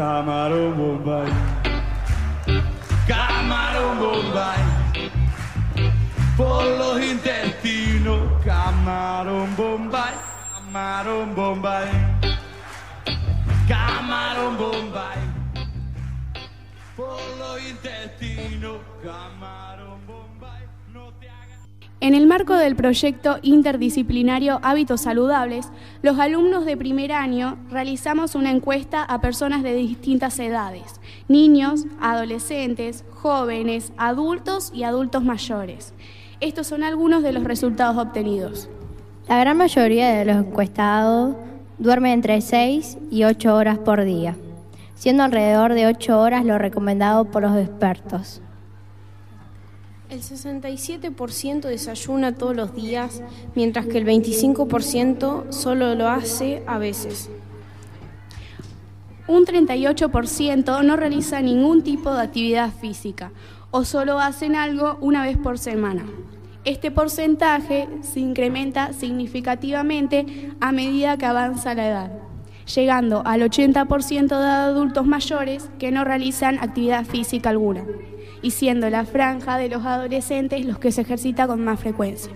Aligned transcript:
Camarão 0.00 0.72
Bombay. 0.72 1.28
Camarão 3.06 3.96
Bombay. 3.96 4.60
Pollo 6.38 6.98
intestino. 6.98 8.40
Camarão 8.42 9.46
Bombay. 9.48 10.14
Camarão 10.54 11.26
Bombay. 11.34 11.90
Camarão 13.68 14.54
Bombay. 14.54 15.18
Pollo 16.96 17.58
intestino. 17.58 18.80
Camarão 19.02 19.98
Bombay. 20.06 20.29
En 22.02 22.14
el 22.14 22.26
marco 22.26 22.54
del 22.54 22.76
proyecto 22.76 23.38
interdisciplinario 23.42 24.58
Hábitos 24.62 25.02
Saludables, 25.02 25.68
los 26.00 26.18
alumnos 26.18 26.64
de 26.64 26.78
primer 26.78 27.12
año 27.12 27.58
realizamos 27.70 28.34
una 28.34 28.50
encuesta 28.50 29.02
a 29.02 29.20
personas 29.20 29.62
de 29.62 29.74
distintas 29.74 30.38
edades, 30.38 30.98
niños, 31.28 31.84
adolescentes, 32.00 33.04
jóvenes, 33.10 33.92
adultos 33.98 34.72
y 34.74 34.84
adultos 34.84 35.24
mayores. 35.24 35.92
Estos 36.40 36.68
son 36.68 36.84
algunos 36.84 37.22
de 37.22 37.32
los 37.34 37.44
resultados 37.44 37.98
obtenidos. 37.98 38.70
La 39.28 39.38
gran 39.38 39.58
mayoría 39.58 40.08
de 40.08 40.24
los 40.24 40.36
encuestados 40.36 41.36
duerme 41.76 42.14
entre 42.14 42.40
6 42.40 42.96
y 43.10 43.24
8 43.24 43.54
horas 43.54 43.76
por 43.76 44.04
día, 44.04 44.36
siendo 44.94 45.22
alrededor 45.22 45.74
de 45.74 45.86
8 45.86 46.18
horas 46.18 46.46
lo 46.46 46.56
recomendado 46.56 47.26
por 47.26 47.42
los 47.42 47.58
expertos. 47.58 48.40
El 50.10 50.22
67% 50.22 51.60
desayuna 51.60 52.34
todos 52.34 52.56
los 52.56 52.74
días, 52.74 53.22
mientras 53.54 53.86
que 53.86 53.98
el 53.98 54.04
25% 54.04 55.52
solo 55.52 55.94
lo 55.94 56.08
hace 56.08 56.64
a 56.66 56.78
veces. 56.78 57.30
Un 59.28 59.44
38% 59.44 60.82
no 60.82 60.96
realiza 60.96 61.40
ningún 61.40 61.84
tipo 61.84 62.12
de 62.12 62.22
actividad 62.22 62.72
física 62.72 63.30
o 63.70 63.84
solo 63.84 64.18
hacen 64.18 64.56
algo 64.56 64.98
una 65.00 65.22
vez 65.22 65.38
por 65.38 65.58
semana. 65.58 66.04
Este 66.64 66.90
porcentaje 66.90 67.88
se 68.02 68.18
incrementa 68.18 68.92
significativamente 68.92 70.50
a 70.60 70.72
medida 70.72 71.18
que 71.18 71.26
avanza 71.26 71.74
la 71.74 71.88
edad, 71.88 72.12
llegando 72.74 73.22
al 73.24 73.42
80% 73.42 74.28
de 74.28 74.46
adultos 74.48 75.06
mayores 75.06 75.70
que 75.78 75.90
no 75.90 76.04
realizan 76.04 76.58
actividad 76.58 77.04
física 77.04 77.50
alguna, 77.50 77.84
y 78.42 78.52
siendo 78.52 78.88
la 78.90 79.04
franja 79.04 79.58
de 79.58 79.68
los 79.68 79.84
adolescentes 79.84 80.64
los 80.64 80.78
que 80.78 80.92
se 80.92 81.02
ejercita 81.02 81.46
con 81.46 81.62
más 81.64 81.80
frecuencia. 81.80 82.32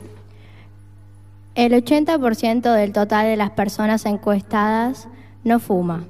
El 1.54 1.72
80% 1.72 2.74
del 2.74 2.92
total 2.92 3.26
de 3.26 3.36
las 3.36 3.50
personas 3.50 4.06
encuestadas 4.06 5.08
no 5.44 5.60
fuma, 5.60 6.04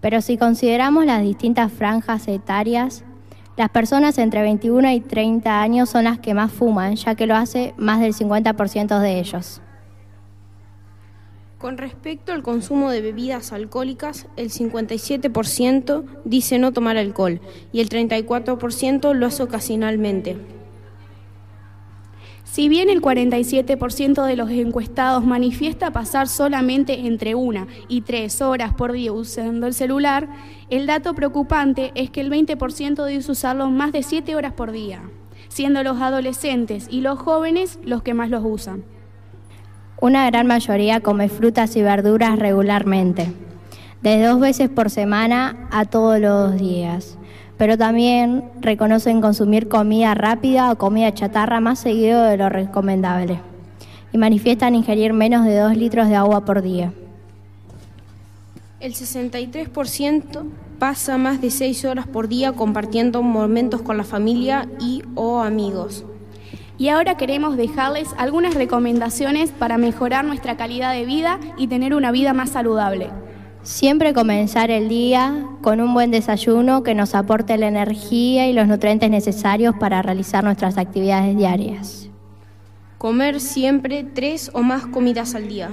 pero 0.00 0.20
si 0.20 0.36
consideramos 0.36 1.06
las 1.06 1.22
distintas 1.22 1.72
franjas 1.72 2.28
etarias, 2.28 3.04
las 3.56 3.68
personas 3.68 4.18
entre 4.18 4.42
21 4.42 4.90
y 4.90 5.00
30 5.00 5.60
años 5.60 5.90
son 5.90 6.04
las 6.04 6.18
que 6.18 6.34
más 6.34 6.52
fuman, 6.52 6.96
ya 6.96 7.14
que 7.14 7.26
lo 7.26 7.36
hace 7.36 7.74
más 7.76 8.00
del 8.00 8.14
50% 8.14 8.98
de 8.98 9.18
ellos. 9.18 9.60
Con 11.62 11.78
respecto 11.78 12.32
al 12.32 12.42
consumo 12.42 12.90
de 12.90 13.00
bebidas 13.00 13.52
alcohólicas, 13.52 14.26
el 14.36 14.50
57% 14.50 16.04
dice 16.24 16.58
no 16.58 16.72
tomar 16.72 16.96
alcohol 16.96 17.40
y 17.72 17.78
el 17.78 17.88
34% 17.88 19.14
lo 19.14 19.26
hace 19.26 19.44
ocasionalmente. 19.44 20.38
Si 22.42 22.68
bien 22.68 22.90
el 22.90 23.00
47% 23.00 24.26
de 24.26 24.34
los 24.34 24.50
encuestados 24.50 25.24
manifiesta 25.24 25.92
pasar 25.92 26.26
solamente 26.26 27.06
entre 27.06 27.36
una 27.36 27.68
y 27.86 28.00
tres 28.00 28.42
horas 28.42 28.74
por 28.74 28.90
día 28.90 29.12
usando 29.12 29.68
el 29.68 29.72
celular, 29.72 30.28
el 30.68 30.88
dato 30.88 31.14
preocupante 31.14 31.92
es 31.94 32.10
que 32.10 32.22
el 32.22 32.32
20% 32.32 33.06
dice 33.06 33.30
usarlo 33.30 33.70
más 33.70 33.92
de 33.92 34.02
7 34.02 34.34
horas 34.34 34.54
por 34.54 34.72
día, 34.72 35.08
siendo 35.46 35.84
los 35.84 36.00
adolescentes 36.00 36.88
y 36.90 37.02
los 37.02 37.20
jóvenes 37.20 37.78
los 37.84 38.02
que 38.02 38.14
más 38.14 38.30
los 38.30 38.42
usan. 38.44 38.82
Una 40.02 40.28
gran 40.28 40.46
mayoría 40.46 41.00
come 41.00 41.30
frutas 41.30 41.74
y 41.76 41.82
verduras 41.82 42.38
regularmente, 42.38 43.32
de 44.02 44.22
dos 44.22 44.38
veces 44.38 44.68
por 44.68 44.90
semana 44.90 45.68
a 45.70 45.86
todos 45.86 46.20
los 46.20 46.58
días 46.58 47.16
pero 47.62 47.78
también 47.78 48.42
reconocen 48.60 49.20
consumir 49.20 49.68
comida 49.68 50.14
rápida 50.14 50.72
o 50.72 50.78
comida 50.78 51.14
chatarra 51.14 51.60
más 51.60 51.78
seguido 51.78 52.24
de 52.24 52.36
lo 52.36 52.48
recomendable 52.48 53.40
y 54.12 54.18
manifiestan 54.18 54.74
ingerir 54.74 55.12
menos 55.12 55.44
de 55.44 55.56
2 55.56 55.76
litros 55.76 56.08
de 56.08 56.16
agua 56.16 56.44
por 56.44 56.60
día. 56.60 56.92
El 58.80 58.94
63% 58.94 60.42
pasa 60.80 61.18
más 61.18 61.40
de 61.40 61.52
6 61.52 61.84
horas 61.84 62.08
por 62.08 62.26
día 62.26 62.50
compartiendo 62.50 63.22
momentos 63.22 63.80
con 63.80 63.96
la 63.96 64.02
familia 64.02 64.68
y 64.80 65.04
o 65.14 65.38
amigos. 65.38 66.04
Y 66.82 66.88
ahora 66.88 67.16
queremos 67.16 67.56
dejarles 67.56 68.12
algunas 68.18 68.56
recomendaciones 68.56 69.52
para 69.52 69.78
mejorar 69.78 70.24
nuestra 70.24 70.56
calidad 70.56 70.92
de 70.92 71.04
vida 71.04 71.38
y 71.56 71.68
tener 71.68 71.94
una 71.94 72.10
vida 72.10 72.32
más 72.32 72.50
saludable. 72.50 73.08
Siempre 73.62 74.12
comenzar 74.12 74.68
el 74.72 74.88
día 74.88 75.46
con 75.62 75.80
un 75.80 75.94
buen 75.94 76.10
desayuno 76.10 76.82
que 76.82 76.96
nos 76.96 77.14
aporte 77.14 77.56
la 77.56 77.68
energía 77.68 78.48
y 78.48 78.52
los 78.52 78.66
nutrientes 78.66 79.08
necesarios 79.10 79.76
para 79.78 80.02
realizar 80.02 80.42
nuestras 80.42 80.76
actividades 80.76 81.36
diarias. 81.36 82.10
Comer 82.98 83.38
siempre 83.38 84.02
tres 84.02 84.50
o 84.52 84.62
más 84.62 84.84
comidas 84.84 85.36
al 85.36 85.46
día. 85.46 85.70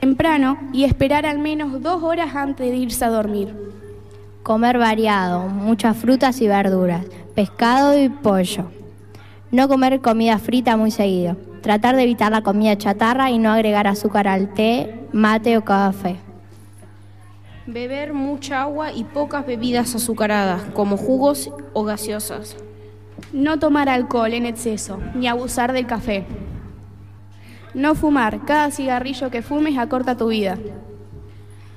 Temprano 0.00 0.56
y 0.72 0.84
esperar 0.84 1.26
al 1.26 1.38
menos 1.38 1.82
dos 1.82 2.02
horas 2.02 2.34
antes 2.34 2.70
de 2.70 2.76
irse 2.78 3.04
a 3.04 3.10
dormir. 3.10 3.54
Comer 4.42 4.78
variado, 4.78 5.50
muchas 5.50 5.98
frutas 5.98 6.40
y 6.40 6.48
verduras, 6.48 7.04
pescado 7.34 8.02
y 8.02 8.08
pollo. 8.08 8.77
No 9.50 9.66
comer 9.66 10.00
comida 10.02 10.38
frita 10.38 10.76
muy 10.76 10.90
seguido. 10.90 11.36
Tratar 11.62 11.96
de 11.96 12.02
evitar 12.02 12.30
la 12.30 12.42
comida 12.42 12.76
chatarra 12.76 13.30
y 13.30 13.38
no 13.38 13.50
agregar 13.50 13.86
azúcar 13.86 14.28
al 14.28 14.52
té, 14.52 15.06
mate 15.12 15.56
o 15.56 15.64
café. 15.64 16.16
Beber 17.66 18.12
mucha 18.12 18.62
agua 18.62 18.92
y 18.92 19.04
pocas 19.04 19.46
bebidas 19.46 19.94
azucaradas, 19.94 20.62
como 20.74 20.98
jugos 20.98 21.50
o 21.72 21.84
gaseosas. 21.84 22.56
No 23.32 23.58
tomar 23.58 23.88
alcohol 23.88 24.34
en 24.34 24.44
exceso, 24.44 24.98
ni 25.14 25.28
abusar 25.28 25.72
del 25.72 25.86
café. 25.86 26.26
No 27.72 27.94
fumar, 27.94 28.44
cada 28.44 28.70
cigarrillo 28.70 29.30
que 29.30 29.40
fumes 29.40 29.78
acorta 29.78 30.16
tu 30.16 30.28
vida. 30.28 30.58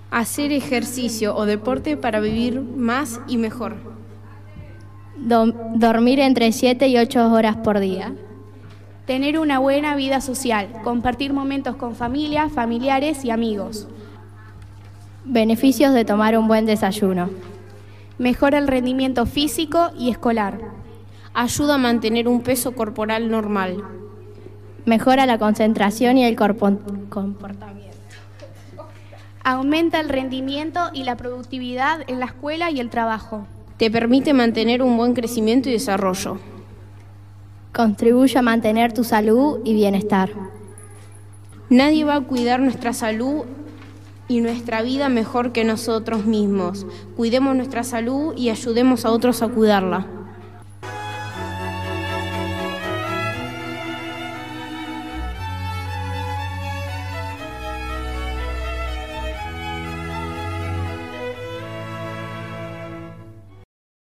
Hacer 0.09 0.51
ejercicio 0.51 1.35
o 1.37 1.45
deporte 1.45 1.95
para 1.95 2.19
vivir 2.19 2.61
más 2.61 3.21
y 3.27 3.37
mejor. 3.37 3.90
Dormir 5.21 6.19
entre 6.19 6.51
7 6.51 6.87
y 6.87 6.97
8 6.97 7.31
horas 7.31 7.57
por 7.57 7.79
día. 7.79 8.13
Tener 9.05 9.39
una 9.39 9.59
buena 9.59 9.95
vida 9.95 10.21
social, 10.21 10.69
compartir 10.83 11.33
momentos 11.33 11.75
con 11.75 11.95
familia, 11.95 12.49
familiares 12.49 13.23
y 13.25 13.29
amigos. 13.29 13.87
Beneficios 15.25 15.93
de 15.93 16.05
tomar 16.05 16.37
un 16.37 16.47
buen 16.47 16.65
desayuno. 16.65 17.29
Mejora 18.17 18.57
el 18.57 18.67
rendimiento 18.67 19.25
físico 19.25 19.91
y 19.97 20.09
escolar. 20.09 20.59
Ayuda 21.33 21.75
a 21.75 21.77
mantener 21.77 22.27
un 22.27 22.41
peso 22.41 22.73
corporal 22.73 23.29
normal. 23.29 23.83
Mejora 24.85 25.25
la 25.25 25.37
concentración 25.37 26.17
y 26.17 26.25
el 26.25 26.35
comportamiento. 26.35 27.71
Aumenta 29.43 29.99
el 29.99 30.09
rendimiento 30.09 30.89
y 30.93 31.03
la 31.03 31.17
productividad 31.17 32.01
en 32.07 32.19
la 32.19 32.25
escuela 32.27 32.69
y 32.71 32.79
el 32.79 32.89
trabajo. 32.89 33.47
Te 33.81 33.89
permite 33.89 34.35
mantener 34.35 34.83
un 34.83 34.95
buen 34.95 35.15
crecimiento 35.15 35.67
y 35.67 35.71
desarrollo. 35.71 36.37
Contribuye 37.73 38.37
a 38.37 38.43
mantener 38.43 38.93
tu 38.93 39.03
salud 39.03 39.57
y 39.63 39.73
bienestar. 39.73 40.29
Nadie 41.67 42.03
va 42.03 42.17
a 42.17 42.21
cuidar 42.21 42.59
nuestra 42.59 42.93
salud 42.93 43.45
y 44.27 44.41
nuestra 44.41 44.83
vida 44.83 45.09
mejor 45.09 45.51
que 45.51 45.63
nosotros 45.63 46.27
mismos. 46.27 46.85
Cuidemos 47.17 47.55
nuestra 47.55 47.83
salud 47.83 48.35
y 48.37 48.51
ayudemos 48.51 49.03
a 49.03 49.09
otros 49.09 49.41
a 49.41 49.47
cuidarla. 49.47 50.05